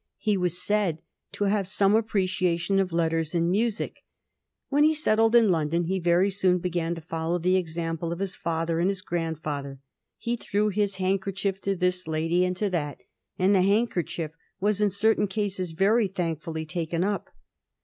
[0.17, 1.03] He was said
[1.33, 3.97] to have some appreciation of letters and music.
[4.69, 8.35] When he settled in London he very soon began to follow the example of his
[8.35, 9.77] father and his grandfather;
[10.17, 13.03] he threw his handkerchief to this lady and to that,
[13.37, 17.29] and the handkerchief was in certain cases very thankfully taken up.